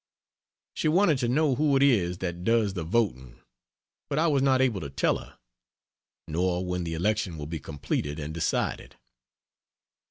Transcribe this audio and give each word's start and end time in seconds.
She 0.73 0.87
wanted 0.87 1.19
to 1.19 1.27
know 1.27 1.53
who 1.53 1.75
it 1.75 1.83
is 1.83 2.17
that 2.17 2.43
does 2.43 2.73
the 2.73 2.83
voting, 2.83 3.39
but 4.09 4.17
I 4.17 4.25
was 4.25 4.41
not 4.41 4.59
able 4.59 4.81
to 4.81 4.89
tell 4.89 5.19
her. 5.19 5.37
Nor 6.27 6.65
when 6.65 6.85
the 6.85 6.95
election 6.95 7.37
will 7.37 7.45
be 7.45 7.59
completed 7.59 8.17
and 8.17 8.33
decided. 8.33 8.95